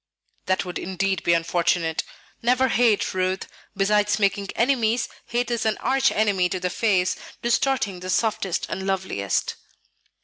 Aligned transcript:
"That 0.47 0.65
would 0.65 0.79
indeed 0.79 1.21
be 1.21 1.35
unfortunate. 1.35 2.03
Never 2.41 2.69
hate, 2.69 3.13
Ruth; 3.13 3.47
besides 3.77 4.17
making 4.17 4.49
enemies, 4.55 5.07
hate 5.27 5.51
is 5.51 5.63
an 5.63 5.77
arch 5.77 6.11
enemy 6.11 6.49
to 6.49 6.59
the 6.59 6.71
face, 6.71 7.15
distorting 7.43 7.99
the 7.99 8.09
softest 8.09 8.65
and 8.67 8.87
loveliest." 8.87 9.57